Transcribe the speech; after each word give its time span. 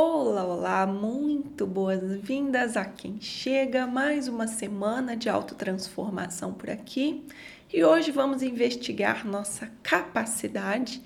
Olá, 0.00 0.44
olá, 0.44 0.86
muito 0.86 1.66
boas-vindas 1.66 2.76
a 2.76 2.84
quem 2.84 3.20
chega. 3.20 3.84
Mais 3.84 4.28
uma 4.28 4.46
semana 4.46 5.16
de 5.16 5.28
autotransformação 5.28 6.54
por 6.54 6.70
aqui 6.70 7.26
e 7.74 7.82
hoje 7.82 8.12
vamos 8.12 8.40
investigar 8.40 9.26
nossa 9.26 9.68
capacidade 9.82 11.02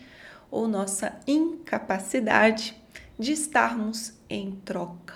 ou 0.50 0.68
nossa 0.68 1.18
incapacidade 1.26 2.76
de 3.18 3.32
estarmos 3.32 4.12
em 4.28 4.50
troca, 4.62 5.14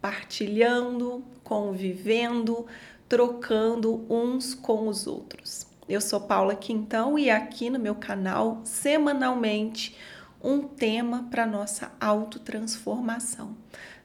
partilhando, 0.00 1.24
convivendo, 1.44 2.66
trocando 3.08 4.04
uns 4.10 4.52
com 4.52 4.88
os 4.88 5.06
outros. 5.06 5.64
Eu 5.88 6.00
sou 6.00 6.22
Paula 6.22 6.56
Quintão 6.56 7.16
e 7.16 7.30
aqui 7.30 7.70
no 7.70 7.78
meu 7.78 7.94
canal, 7.94 8.62
semanalmente, 8.64 9.96
um 10.42 10.62
tema 10.62 11.28
para 11.30 11.46
nossa 11.46 11.92
autotransformação. 12.00 13.56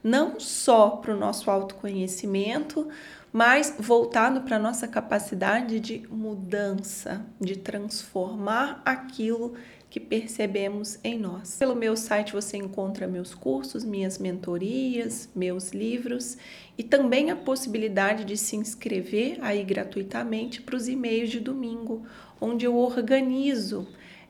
Não 0.04 0.40
só 0.40 0.92
para 0.92 1.14
o 1.14 1.20
nosso 1.20 1.50
autoconhecimento, 1.50 2.88
mas 3.34 3.76
voltado 3.78 4.42
para 4.42 4.60
nossa 4.60 4.88
capacidade 4.88 5.80
de 5.80 6.08
mudança, 6.10 7.26
de 7.40 7.58
transformar 7.58 8.82
aquilo 8.86 9.56
que 9.90 10.00
percebemos 10.00 11.00
em 11.04 11.18
nós. 11.18 11.56
Pelo 11.58 11.76
meu 11.76 11.96
site 11.96 12.34
você 12.34 12.58
encontra 12.58 13.08
meus 13.08 13.34
cursos, 13.34 13.84
minhas 13.84 14.18
mentorias, 14.18 15.30
meus 15.36 15.72
livros 15.72 16.38
e 16.78 16.84
também 16.84 17.32
a 17.32 17.36
possibilidade 17.36 18.26
de 18.26 18.38
se 18.38 18.56
inscrever 18.56 19.40
aí 19.42 19.64
gratuitamente 19.64 20.62
para 20.62 20.76
os 20.76 20.88
e-mails 20.88 21.30
de 21.30 21.40
domingo, 21.40 22.06
onde 22.40 22.66
eu 22.66 22.76
organizo 22.76 23.88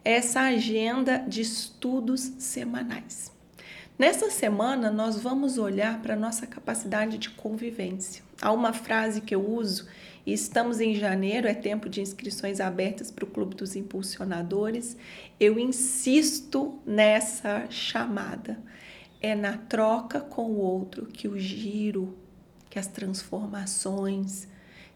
essa 0.09 0.39
agenda 0.39 1.17
de 1.27 1.41
estudos 1.41 2.21
semanais. 2.39 3.29
Nessa 3.99 4.29
semana, 4.31 4.89
nós 4.89 5.19
vamos 5.19 5.57
olhar 5.57 6.01
para 6.01 6.13
a 6.13 6.17
nossa 6.17 6.47
capacidade 6.47 7.17
de 7.17 7.29
convivência. 7.31 8.23
Há 8.41 8.53
uma 8.53 8.71
frase 8.71 9.19
que 9.19 9.35
eu 9.35 9.45
uso, 9.45 9.85
e 10.25 10.31
estamos 10.31 10.79
em 10.79 10.95
janeiro, 10.95 11.45
é 11.45 11.53
tempo 11.53 11.89
de 11.89 11.99
inscrições 11.99 12.61
abertas 12.61 13.11
para 13.11 13.25
o 13.25 13.27
Clube 13.27 13.53
dos 13.53 13.75
Impulsionadores. 13.75 14.95
Eu 15.37 15.59
insisto 15.59 16.79
nessa 16.85 17.69
chamada. 17.69 18.57
É 19.21 19.35
na 19.35 19.57
troca 19.57 20.21
com 20.21 20.51
o 20.51 20.57
outro 20.57 21.07
que 21.07 21.27
o 21.27 21.37
giro, 21.37 22.17
que 22.69 22.79
as 22.79 22.87
transformações, 22.87 24.47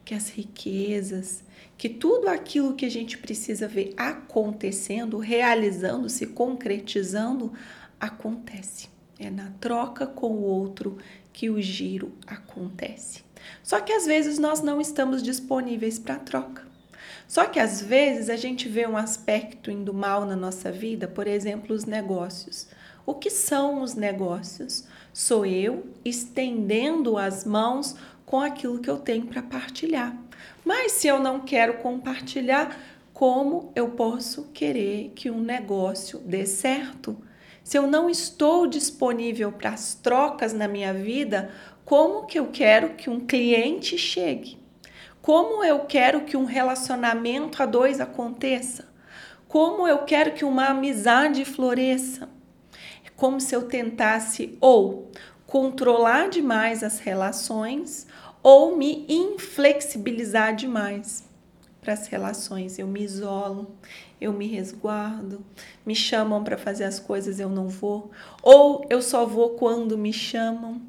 que 0.03 0.13
as 0.13 0.29
riquezas, 0.29 1.43
que 1.77 1.89
tudo 1.89 2.27
aquilo 2.27 2.75
que 2.75 2.85
a 2.85 2.91
gente 2.91 3.17
precisa 3.17 3.67
ver 3.67 3.93
acontecendo, 3.97 5.17
realizando, 5.17 6.09
se 6.09 6.27
concretizando, 6.27 7.53
acontece. 7.99 8.89
É 9.19 9.29
na 9.29 9.51
troca 9.59 10.07
com 10.07 10.31
o 10.31 10.43
outro 10.43 10.97
que 11.31 11.49
o 11.49 11.61
giro 11.61 12.11
acontece. 12.25 13.23
Só 13.63 13.79
que 13.79 13.93
às 13.93 14.05
vezes 14.05 14.37
nós 14.39 14.61
não 14.61 14.81
estamos 14.81 15.21
disponíveis 15.23 15.97
para 15.97 16.17
troca. 16.17 16.63
Só 17.27 17.45
que 17.45 17.59
às 17.59 17.81
vezes 17.81 18.29
a 18.29 18.35
gente 18.35 18.67
vê 18.67 18.85
um 18.85 18.97
aspecto 18.97 19.71
indo 19.71 19.93
mal 19.93 20.25
na 20.25 20.35
nossa 20.35 20.71
vida, 20.71 21.07
por 21.07 21.27
exemplo, 21.27 21.75
os 21.75 21.85
negócios. 21.85 22.67
O 23.05 23.15
que 23.15 23.29
são 23.29 23.81
os 23.81 23.95
negócios? 23.95 24.85
Sou 25.13 25.45
eu 25.45 25.85
estendendo 26.03 27.17
as 27.17 27.45
mãos 27.45 27.95
com 28.31 28.39
aquilo 28.39 28.79
que 28.79 28.89
eu 28.89 28.97
tenho 28.97 29.25
para 29.25 29.43
partilhar. 29.43 30.15
Mas 30.63 30.93
se 30.93 31.05
eu 31.05 31.19
não 31.19 31.41
quero 31.41 31.79
compartilhar, 31.79 32.79
como 33.11 33.73
eu 33.75 33.89
posso 33.89 34.45
querer 34.53 35.11
que 35.13 35.29
um 35.29 35.41
negócio 35.41 36.17
dê 36.19 36.45
certo? 36.45 37.21
Se 37.61 37.77
eu 37.77 37.85
não 37.85 38.09
estou 38.09 38.67
disponível 38.67 39.51
para 39.51 39.71
as 39.71 39.95
trocas 39.95 40.53
na 40.53 40.65
minha 40.65 40.93
vida, 40.93 41.51
como 41.83 42.25
que 42.25 42.39
eu 42.39 42.47
quero 42.47 42.93
que 42.93 43.09
um 43.09 43.19
cliente 43.19 43.97
chegue? 43.97 44.57
Como 45.21 45.61
eu 45.61 45.79
quero 45.79 46.21
que 46.21 46.37
um 46.37 46.45
relacionamento 46.45 47.61
a 47.61 47.65
dois 47.65 47.99
aconteça? 47.99 48.87
Como 49.45 49.85
eu 49.85 50.05
quero 50.05 50.31
que 50.31 50.45
uma 50.45 50.67
amizade 50.67 51.43
floresça? 51.43 52.29
É 53.05 53.09
como 53.13 53.41
se 53.41 53.53
eu 53.53 53.63
tentasse 53.63 54.57
ou 54.61 55.11
controlar 55.51 56.29
demais 56.29 56.81
as 56.81 56.99
relações 56.99 58.07
ou 58.41 58.77
me 58.77 59.05
inflexibilizar 59.09 60.55
demais 60.55 61.25
para 61.81 61.91
as 61.91 62.07
relações. 62.07 62.79
Eu 62.79 62.87
me 62.87 63.03
isolo, 63.03 63.69
eu 64.21 64.31
me 64.31 64.47
resguardo, 64.47 65.43
me 65.85 65.93
chamam 65.93 66.41
para 66.41 66.57
fazer 66.57 66.85
as 66.85 67.01
coisas, 67.01 67.37
eu 67.37 67.49
não 67.49 67.67
vou, 67.67 68.11
ou 68.41 68.85
eu 68.89 69.01
só 69.01 69.25
vou 69.25 69.49
quando 69.49 69.97
me 69.97 70.13
chamam. 70.13 70.81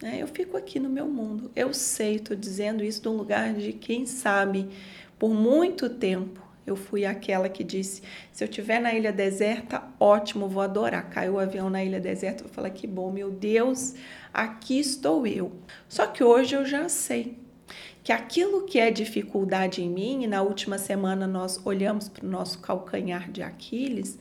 É, 0.00 0.22
eu 0.22 0.28
fico 0.28 0.56
aqui 0.56 0.78
no 0.78 0.88
meu 0.88 1.08
mundo. 1.08 1.50
Eu 1.56 1.74
sei, 1.74 2.16
estou 2.16 2.36
dizendo 2.36 2.84
isso 2.84 3.02
de 3.02 3.08
um 3.08 3.16
lugar 3.16 3.52
de 3.52 3.72
quem 3.72 4.06
sabe, 4.06 4.68
por 5.18 5.30
muito 5.30 5.90
tempo 5.90 6.43
eu 6.66 6.76
fui 6.76 7.04
aquela 7.04 7.48
que 7.48 7.62
disse: 7.62 8.02
se 8.32 8.42
eu 8.42 8.48
estiver 8.48 8.80
na 8.80 8.92
ilha 8.94 9.12
deserta, 9.12 9.82
ótimo, 9.98 10.48
vou 10.48 10.62
adorar. 10.62 11.10
Caiu 11.10 11.34
o 11.34 11.38
avião 11.38 11.68
na 11.68 11.84
ilha 11.84 12.00
deserta, 12.00 12.44
vou 12.44 12.52
falar: 12.52 12.70
que 12.70 12.86
bom, 12.86 13.10
meu 13.10 13.30
Deus, 13.30 13.94
aqui 14.32 14.78
estou 14.78 15.26
eu. 15.26 15.52
Só 15.88 16.06
que 16.06 16.24
hoje 16.24 16.54
eu 16.54 16.64
já 16.64 16.88
sei 16.88 17.36
que 18.02 18.12
aquilo 18.12 18.66
que 18.66 18.78
é 18.78 18.90
dificuldade 18.90 19.82
em 19.82 19.88
mim, 19.88 20.24
e 20.24 20.26
na 20.26 20.42
última 20.42 20.76
semana 20.76 21.26
nós 21.26 21.58
olhamos 21.64 22.08
para 22.08 22.26
o 22.26 22.28
nosso 22.28 22.58
calcanhar 22.58 23.30
de 23.30 23.42
Aquiles, 23.42 24.18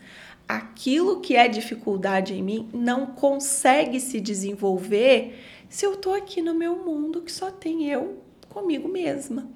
aquilo 0.48 1.20
que 1.20 1.36
é 1.36 1.48
dificuldade 1.48 2.34
em 2.34 2.42
mim 2.42 2.70
não 2.74 3.08
consegue 3.08 4.00
se 4.00 4.20
desenvolver 4.20 5.38
se 5.70 5.86
eu 5.86 5.94
estou 5.94 6.14
aqui 6.14 6.42
no 6.42 6.54
meu 6.54 6.78
mundo 6.78 7.22
que 7.22 7.32
só 7.32 7.50
tem 7.50 7.90
eu 7.90 8.22
comigo 8.48 8.88
mesma. 8.88 9.50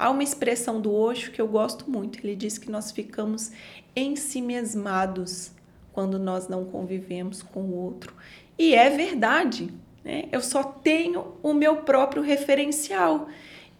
Há 0.00 0.08
uma 0.08 0.22
expressão 0.22 0.80
do 0.80 0.94
Osho 0.94 1.30
que 1.30 1.42
eu 1.42 1.46
gosto 1.46 1.90
muito. 1.90 2.24
Ele 2.24 2.34
diz 2.34 2.56
que 2.56 2.70
nós 2.70 2.90
ficamos 2.90 3.52
ensimesmados 3.94 5.50
quando 5.92 6.18
nós 6.18 6.48
não 6.48 6.64
convivemos 6.64 7.42
com 7.42 7.60
o 7.60 7.76
outro. 7.76 8.14
E 8.58 8.74
é 8.74 8.88
verdade. 8.88 9.68
Né? 10.02 10.24
Eu 10.32 10.40
só 10.40 10.62
tenho 10.62 11.34
o 11.42 11.52
meu 11.52 11.82
próprio 11.82 12.22
referencial. 12.22 13.28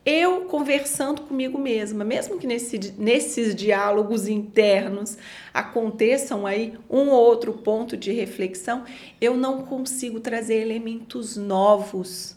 Eu 0.05 0.43
conversando 0.43 1.23
comigo 1.23 1.59
mesma, 1.59 2.05
mesmo 2.05 2.37
que 2.37 2.47
nesse, 2.47 2.93
nesses 2.99 3.55
diálogos 3.55 4.29
internos 4.29 5.17
aconteçam 5.55 6.47
aí 6.47 6.75
um 6.91 7.09
ou 7.09 7.19
outro 7.19 7.55
ponto 7.55 7.97
de 7.97 8.13
reflexão, 8.13 8.85
eu 9.23 9.39
não 9.39 9.63
consigo 9.63 10.21
trazer 10.21 10.57
elementos 10.57 11.39
novos. 11.39 12.37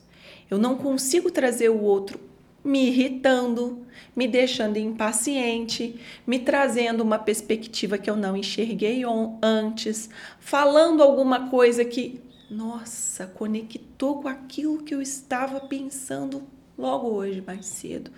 Eu 0.49 0.57
não 0.57 0.77
consigo 0.77 1.29
trazer 1.29 1.67
o 1.67 1.81
outro 1.81 2.31
me 2.63 2.87
irritando, 2.87 3.85
me 4.15 4.27
deixando 4.27 4.77
impaciente, 4.77 5.99
me 6.25 6.39
trazendo 6.39 7.01
uma 7.01 7.19
perspectiva 7.19 7.97
que 7.97 8.09
eu 8.09 8.15
não 8.15 8.37
enxerguei 8.37 9.03
antes, 9.41 10.09
falando 10.39 11.03
alguma 11.03 11.49
coisa 11.49 11.83
que, 11.83 12.21
nossa, 12.49 13.27
conectou 13.27 14.21
com 14.21 14.27
aquilo 14.27 14.83
que 14.83 14.95
eu 14.95 15.01
estava 15.01 15.59
pensando 15.59 16.43
logo 16.77 17.09
hoje 17.09 17.43
mais 17.45 17.65
cedo. 17.65 18.11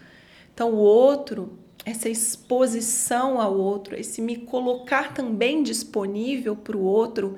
Então, 0.53 0.71
o 0.71 0.77
outro, 0.77 1.57
essa 1.85 2.09
exposição 2.09 3.39
ao 3.39 3.55
outro, 3.55 3.95
esse 3.95 4.19
me 4.19 4.37
colocar 4.37 5.13
também 5.13 5.61
disponível 5.61 6.55
para 6.55 6.75
o 6.75 6.83
outro, 6.83 7.35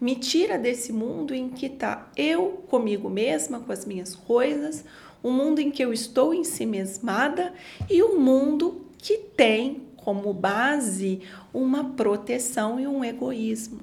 me 0.00 0.16
tira 0.16 0.58
desse 0.58 0.90
mundo 0.90 1.34
em 1.34 1.50
que 1.50 1.66
está 1.66 2.10
eu 2.16 2.64
comigo 2.68 3.10
mesma, 3.10 3.60
com 3.60 3.70
as 3.70 3.84
minhas 3.84 4.16
coisas, 4.16 4.86
um 5.22 5.30
mundo 5.30 5.60
em 5.60 5.70
que 5.70 5.84
eu 5.84 5.92
estou 5.92 6.32
em 6.32 6.42
si 6.42 6.64
mesmada 6.64 7.52
e 7.90 8.02
um 8.02 8.18
mundo 8.18 8.86
que 8.96 9.18
tem 9.18 9.82
como 9.96 10.32
base 10.32 11.20
uma 11.52 11.90
proteção 11.90 12.80
e 12.80 12.86
um 12.86 13.04
egoísmo. 13.04 13.80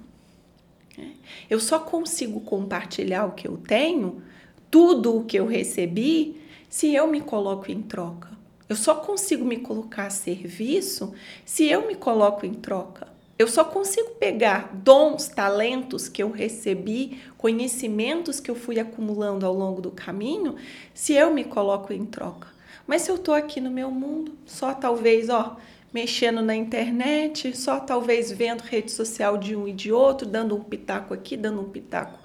Eu 1.47 1.59
só 1.59 1.77
consigo 1.77 2.39
compartilhar 2.39 3.25
o 3.25 3.33
que 3.33 3.47
eu 3.47 3.55
tenho, 3.55 4.23
tudo 4.71 5.15
o 5.15 5.25
que 5.25 5.37
eu 5.37 5.45
recebi, 5.45 6.41
se 6.67 6.93
eu 6.93 7.07
me 7.07 7.21
coloco 7.21 7.71
em 7.71 7.83
troca. 7.83 8.36
Eu 8.69 8.75
só 8.75 8.95
consigo 8.95 9.45
me 9.45 9.57
colocar 9.57 10.07
a 10.07 10.09
serviço 10.09 11.13
se 11.45 11.65
eu 11.65 11.87
me 11.87 11.95
coloco 11.95 12.45
em 12.45 12.53
troca. 12.53 13.07
Eu 13.39 13.47
só 13.47 13.63
consigo 13.63 14.15
pegar 14.15 14.71
dons, 14.73 15.27
talentos 15.27 16.09
que 16.09 16.23
eu 16.23 16.31
recebi, 16.31 17.21
conhecimentos 17.37 18.39
que 18.39 18.49
eu 18.49 18.55
fui 18.55 18.79
acumulando 18.79 19.45
ao 19.45 19.53
longo 19.53 19.79
do 19.79 19.91
caminho, 19.91 20.55
se 20.93 21.13
eu 21.13 21.31
me 21.31 21.43
coloco 21.43 21.93
em 21.93 22.03
troca. 22.03 22.47
Mas 22.87 23.03
se 23.03 23.11
eu 23.11 23.15
estou 23.15 23.33
aqui 23.33 23.61
no 23.61 23.69
meu 23.69 23.91
mundo, 23.91 24.33
só 24.45 24.73
talvez, 24.73 25.29
ó, 25.29 25.55
mexendo 25.93 26.41
na 26.41 26.55
internet, 26.55 27.55
só 27.55 27.79
talvez 27.79 28.31
vendo 28.31 28.61
rede 28.61 28.91
social 28.91 29.37
de 29.37 29.55
um 29.55 29.67
e 29.67 29.71
de 29.73 29.91
outro, 29.91 30.27
dando 30.27 30.55
um 30.55 30.63
pitaco 30.63 31.13
aqui, 31.13 31.37
dando 31.37 31.61
um 31.61 31.69
pitaco 31.69 32.19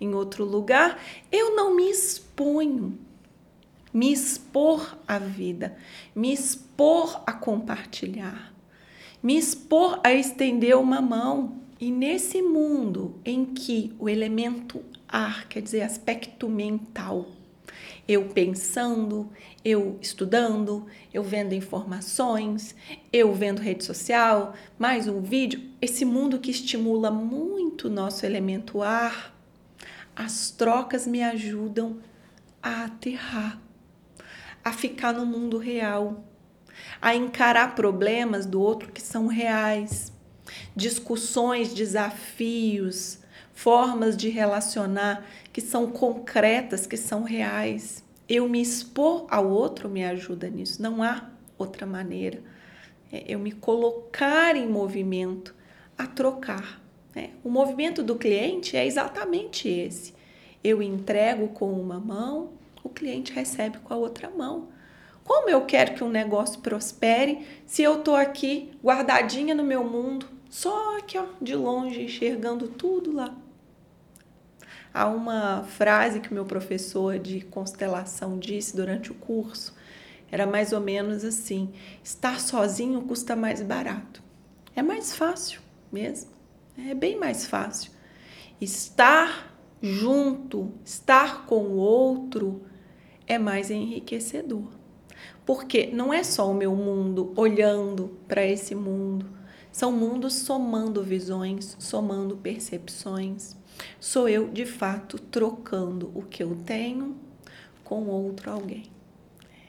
em 0.00 0.14
outro 0.14 0.44
lugar, 0.44 1.02
eu 1.32 1.56
não 1.56 1.74
me 1.74 1.90
exponho. 1.90 2.98
Me 3.92 4.12
expor 4.12 4.98
à 5.06 5.18
vida, 5.18 5.76
me 6.14 6.32
expor 6.32 7.22
a 7.26 7.32
compartilhar 7.32 8.58
me 9.22 9.36
expor 9.36 10.00
a 10.04 10.12
estender 10.12 10.76
uma 10.76 11.00
mão. 11.00 11.58
E 11.80 11.90
nesse 11.90 12.42
mundo 12.42 13.20
em 13.24 13.44
que 13.44 13.94
o 13.98 14.08
elemento 14.08 14.82
ar 15.08 15.46
quer 15.48 15.62
dizer 15.62 15.82
aspecto 15.82 16.48
mental. 16.48 17.26
Eu 18.06 18.26
pensando, 18.26 19.30
eu 19.64 19.98
estudando, 20.00 20.86
eu 21.12 21.22
vendo 21.22 21.52
informações, 21.52 22.74
eu 23.12 23.32
vendo 23.32 23.60
rede 23.60 23.84
social, 23.84 24.54
mais 24.78 25.06
um 25.06 25.20
vídeo, 25.20 25.60
esse 25.80 26.04
mundo 26.04 26.38
que 26.38 26.50
estimula 26.50 27.10
muito 27.10 27.86
o 27.86 27.90
nosso 27.90 28.24
elemento 28.24 28.82
ar, 28.82 29.36
as 30.16 30.50
trocas 30.50 31.06
me 31.06 31.22
ajudam 31.22 31.98
a 32.62 32.84
aterrar, 32.86 33.60
a 34.64 34.72
ficar 34.72 35.12
no 35.12 35.24
mundo 35.24 35.58
real, 35.58 36.24
a 37.00 37.14
encarar 37.14 37.74
problemas 37.74 38.46
do 38.46 38.60
outro 38.60 38.92
que 38.92 39.00
são 39.00 39.26
reais, 39.26 40.12
discussões, 40.74 41.74
desafios, 41.74 43.18
formas 43.52 44.16
de 44.16 44.28
relacionar 44.28 45.24
que 45.52 45.60
são 45.60 45.90
concretas, 45.90 46.86
que 46.86 46.96
são 46.96 47.22
reais. 47.22 48.04
Eu 48.28 48.48
me 48.48 48.60
expor 48.60 49.26
ao 49.28 49.48
outro 49.48 49.88
me 49.88 50.04
ajuda 50.04 50.48
nisso, 50.48 50.80
não 50.80 51.02
há 51.02 51.30
outra 51.58 51.86
maneira. 51.86 52.40
É 53.10 53.24
eu 53.26 53.38
me 53.38 53.52
colocar 53.52 54.54
em 54.54 54.68
movimento 54.68 55.54
a 55.96 56.06
trocar. 56.06 56.80
Né? 57.14 57.30
O 57.42 57.50
movimento 57.50 58.02
do 58.02 58.16
cliente 58.16 58.76
é 58.76 58.86
exatamente 58.86 59.68
esse. 59.68 60.14
Eu 60.62 60.82
entrego 60.82 61.48
com 61.48 61.72
uma 61.72 61.98
mão, 61.98 62.52
o 62.88 62.90
cliente 62.90 63.32
recebe 63.32 63.78
com 63.78 63.94
a 63.94 63.96
outra 63.96 64.28
mão. 64.30 64.68
Como 65.22 65.50
eu 65.50 65.66
quero 65.66 65.94
que 65.94 66.02
um 66.02 66.08
negócio 66.08 66.60
prospere 66.60 67.46
se 67.66 67.82
eu 67.82 67.98
estou 67.98 68.16
aqui 68.16 68.72
guardadinha 68.82 69.54
no 69.54 69.62
meu 69.62 69.84
mundo, 69.84 70.26
só 70.48 70.98
aqui 70.98 71.18
ó, 71.18 71.26
de 71.40 71.54
longe, 71.54 72.02
enxergando 72.02 72.66
tudo 72.66 73.12
lá? 73.12 73.34
Há 74.92 75.06
uma 75.06 75.64
frase 75.64 76.20
que 76.20 76.32
meu 76.32 76.46
professor 76.46 77.18
de 77.18 77.42
constelação 77.42 78.38
disse 78.38 78.74
durante 78.74 79.12
o 79.12 79.14
curso, 79.14 79.76
era 80.30 80.46
mais 80.46 80.72
ou 80.72 80.80
menos 80.80 81.24
assim: 81.24 81.72
estar 82.02 82.40
sozinho 82.40 83.02
custa 83.02 83.36
mais 83.36 83.62
barato. 83.62 84.22
É 84.74 84.82
mais 84.82 85.14
fácil 85.14 85.60
mesmo, 85.92 86.30
é 86.78 86.94
bem 86.94 87.18
mais 87.18 87.44
fácil. 87.44 87.92
Estar 88.60 89.54
junto, 89.80 90.72
estar 90.84 91.46
com 91.46 91.64
o 91.64 91.76
outro 91.76 92.62
é 93.28 93.38
mais 93.38 93.70
enriquecedor. 93.70 94.64
Porque 95.44 95.86
não 95.86 96.12
é 96.12 96.24
só 96.24 96.50
o 96.50 96.54
meu 96.54 96.74
mundo 96.74 97.32
olhando 97.36 98.18
para 98.26 98.44
esse 98.44 98.74
mundo, 98.74 99.26
são 99.70 99.92
mundos 99.92 100.34
somando 100.34 101.02
visões, 101.04 101.76
somando 101.78 102.36
percepções. 102.36 103.54
Sou 104.00 104.28
eu, 104.28 104.48
de 104.48 104.66
fato, 104.66 105.18
trocando 105.18 106.10
o 106.14 106.22
que 106.22 106.42
eu 106.42 106.56
tenho 106.66 107.16
com 107.84 108.06
outro 108.06 108.50
alguém. 108.50 108.84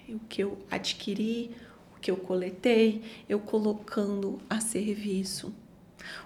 O 0.08 0.20
que 0.20 0.44
eu 0.44 0.58
adquiri, 0.72 1.56
o 1.96 2.00
que 2.00 2.10
eu 2.10 2.18
coletei, 2.18 3.04
eu 3.28 3.40
colocando 3.40 4.40
a 4.50 4.60
serviço. 4.60 5.54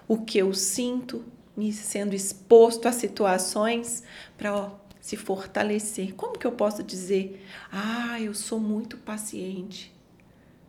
O 0.08 0.18
que 0.18 0.38
eu 0.38 0.54
sinto, 0.54 1.22
me 1.56 1.72
sendo 1.72 2.14
exposto 2.14 2.86
a 2.88 2.92
situações 2.92 4.02
para 4.38 4.72
se 5.04 5.18
fortalecer. 5.18 6.14
Como 6.14 6.38
que 6.38 6.46
eu 6.46 6.52
posso 6.52 6.82
dizer, 6.82 7.44
ah, 7.70 8.18
eu 8.18 8.32
sou 8.32 8.58
muito 8.58 8.96
paciente? 8.96 9.94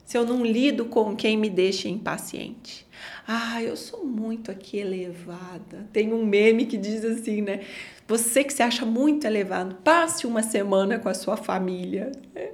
Se 0.03 0.17
eu 0.17 0.25
não 0.25 0.45
lido 0.45 0.83
com 0.83 1.15
quem 1.15 1.37
me 1.37 1.49
deixa 1.49 1.87
impaciente. 1.87 2.85
Ah, 3.25 3.63
eu 3.63 3.77
sou 3.77 4.03
muito 4.03 4.51
aqui 4.51 4.77
elevada. 4.77 5.87
Tem 5.93 6.11
um 6.11 6.25
meme 6.25 6.65
que 6.65 6.75
diz 6.75 7.05
assim, 7.05 7.41
né? 7.41 7.61
Você 8.09 8.43
que 8.43 8.51
se 8.51 8.61
acha 8.61 8.85
muito 8.85 9.25
elevado, 9.25 9.75
passe 9.75 10.27
uma 10.27 10.43
semana 10.43 10.99
com 10.99 11.07
a 11.07 11.13
sua 11.13 11.37
família. 11.37 12.11
Né? 12.33 12.51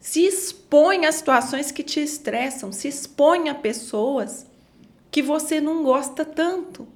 Se 0.00 0.26
expõe 0.26 1.06
a 1.06 1.12
situações 1.12 1.70
que 1.70 1.84
te 1.84 2.00
estressam, 2.00 2.72
se 2.72 2.88
expõe 2.88 3.48
a 3.48 3.54
pessoas 3.54 4.46
que 5.12 5.22
você 5.22 5.60
não 5.60 5.84
gosta 5.84 6.24
tanto. 6.24 6.88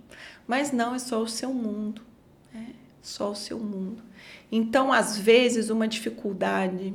Mas 0.45 0.73
não 0.73 0.93
é 0.93 0.99
só 0.99 1.23
o 1.23 1.29
seu 1.29 1.55
mundo 1.55 2.03
só 3.07 3.31
o 3.31 3.37
seu 3.37 3.59
mundo. 3.59 4.03
Então, 4.51 4.93
às 4.93 5.17
vezes, 5.17 5.71
uma 5.71 5.87
dificuldade, 5.87 6.93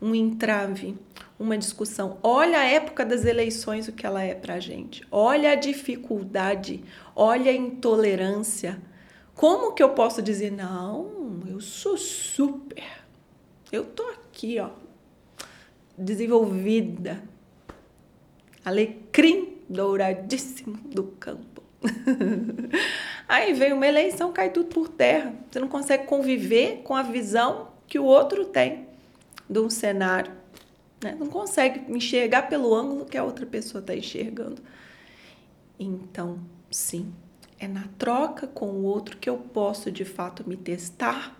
um 0.00 0.14
entrave, 0.14 0.96
uma 1.38 1.58
discussão. 1.58 2.18
Olha 2.22 2.58
a 2.58 2.64
época 2.64 3.04
das 3.04 3.24
eleições, 3.24 3.86
o 3.86 3.92
que 3.92 4.06
ela 4.06 4.22
é 4.22 4.34
para 4.34 4.54
a 4.54 4.60
gente. 4.60 5.06
Olha 5.10 5.52
a 5.52 5.54
dificuldade, 5.54 6.82
olha 7.14 7.50
a 7.50 7.54
intolerância. 7.54 8.80
Como 9.34 9.72
que 9.72 9.82
eu 9.82 9.90
posso 9.90 10.22
dizer, 10.22 10.50
não, 10.50 11.40
eu 11.46 11.60
sou 11.60 11.98
super, 11.98 12.84
eu 13.70 13.84
tô 13.84 14.04
aqui, 14.04 14.58
ó, 14.58 14.70
desenvolvida, 15.96 17.22
alecrim 18.64 19.58
douradíssimo 19.68 20.78
do 20.84 21.04
campo. 21.04 21.62
Aí 23.32 23.54
vem 23.54 23.72
uma 23.72 23.86
eleição, 23.86 24.30
cai 24.30 24.50
tudo 24.50 24.66
por 24.66 24.90
terra. 24.90 25.34
Você 25.50 25.58
não 25.58 25.66
consegue 25.66 26.04
conviver 26.04 26.82
com 26.84 26.94
a 26.94 27.02
visão 27.02 27.68
que 27.88 27.98
o 27.98 28.04
outro 28.04 28.44
tem 28.44 28.86
de 29.48 29.58
um 29.58 29.70
cenário. 29.70 30.30
Né? 31.02 31.16
Não 31.18 31.28
consegue 31.28 31.90
enxergar 31.90 32.42
pelo 32.50 32.74
ângulo 32.74 33.06
que 33.06 33.16
a 33.16 33.24
outra 33.24 33.46
pessoa 33.46 33.80
está 33.80 33.96
enxergando. 33.96 34.60
Então, 35.80 36.40
sim, 36.70 37.10
é 37.58 37.66
na 37.66 37.84
troca 37.96 38.46
com 38.46 38.66
o 38.66 38.82
outro 38.82 39.16
que 39.16 39.30
eu 39.30 39.38
posso 39.38 39.90
de 39.90 40.04
fato 40.04 40.46
me 40.46 40.54
testar. 40.54 41.34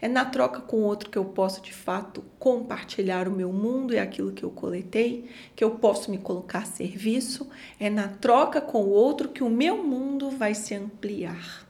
É 0.00 0.08
na 0.08 0.24
troca 0.24 0.60
com 0.60 0.82
outro 0.82 1.10
que 1.10 1.18
eu 1.18 1.24
posso 1.24 1.60
de 1.60 1.72
fato 1.72 2.24
compartilhar 2.38 3.28
o 3.28 3.32
meu 3.32 3.52
mundo 3.52 3.94
e 3.94 3.98
aquilo 3.98 4.32
que 4.32 4.42
eu 4.42 4.50
coletei, 4.50 5.28
que 5.54 5.62
eu 5.62 5.72
posso 5.72 6.10
me 6.10 6.18
colocar 6.18 6.60
a 6.60 6.64
serviço. 6.64 7.48
É 7.78 7.90
na 7.90 8.08
troca 8.08 8.60
com 8.60 8.82
o 8.82 8.90
outro 8.90 9.28
que 9.28 9.42
o 9.42 9.50
meu 9.50 9.82
mundo 9.82 10.30
vai 10.30 10.54
se 10.54 10.74
ampliar. 10.74 11.66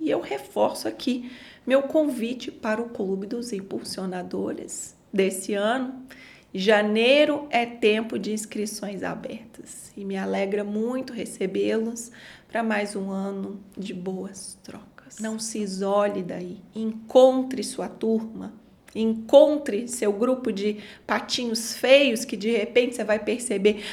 E 0.00 0.10
eu 0.10 0.20
reforço 0.20 0.86
aqui 0.86 1.30
meu 1.66 1.82
convite 1.82 2.50
para 2.50 2.80
o 2.80 2.90
Clube 2.90 3.26
dos 3.26 3.52
Impulsionadores 3.52 4.94
desse 5.12 5.54
ano. 5.54 6.06
Janeiro 6.54 7.46
é 7.50 7.66
tempo 7.66 8.18
de 8.18 8.32
inscrições 8.32 9.02
abertas 9.02 9.92
e 9.96 10.04
me 10.04 10.16
alegra 10.16 10.64
muito 10.64 11.12
recebê-los 11.12 12.10
para 12.48 12.62
mais 12.62 12.94
um 12.96 13.10
ano 13.10 13.60
de 13.76 13.92
boas 13.92 14.56
trocas. 14.62 14.95
Não 15.20 15.38
se 15.38 15.58
isole 15.58 16.22
daí, 16.22 16.60
encontre 16.74 17.62
sua 17.62 17.88
turma, 17.88 18.52
encontre 18.94 19.88
seu 19.88 20.12
grupo 20.12 20.52
de 20.52 20.78
patinhos 21.06 21.74
feios 21.74 22.24
que 22.24 22.36
de 22.36 22.50
repente 22.50 22.96
você 22.96 23.04
vai 23.04 23.18
perceber 23.18 23.84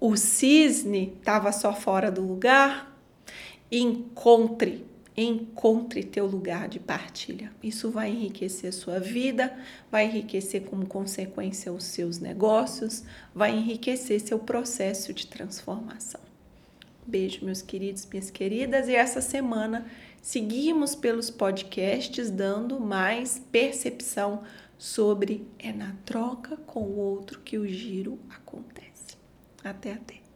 o 0.00 0.16
cisne 0.16 1.12
estava 1.18 1.50
só 1.50 1.74
fora 1.74 2.10
do 2.10 2.22
lugar. 2.22 2.96
Encontre, 3.70 4.86
encontre 5.16 6.04
teu 6.04 6.24
lugar 6.24 6.68
de 6.68 6.78
partilha. 6.78 7.52
Isso 7.62 7.90
vai 7.90 8.10
enriquecer 8.10 8.72
sua 8.72 9.00
vida, 9.00 9.52
vai 9.90 10.06
enriquecer 10.06 10.62
como 10.62 10.86
consequência 10.86 11.72
os 11.72 11.84
seus 11.84 12.20
negócios, 12.20 13.02
vai 13.34 13.56
enriquecer 13.56 14.20
seu 14.20 14.38
processo 14.38 15.12
de 15.12 15.26
transformação. 15.26 16.20
Beijo, 17.04 17.44
meus 17.44 17.60
queridos, 17.60 18.06
minhas 18.06 18.30
queridas. 18.30 18.86
E 18.86 18.94
essa 18.94 19.20
semana 19.20 19.86
seguimos 20.22 20.94
pelos 20.94 21.30
podcasts 21.30 22.30
dando 22.30 22.78
mais 22.80 23.42
percepção 23.50 24.42
sobre 24.76 25.46
é 25.58 25.72
na 25.72 25.94
troca 26.04 26.56
com 26.58 26.80
o 26.82 26.96
outro 26.98 27.40
que 27.40 27.58
o 27.58 27.66
giro 27.66 28.18
acontece. 28.30 29.16
Até 29.64 29.92
até. 29.92 30.27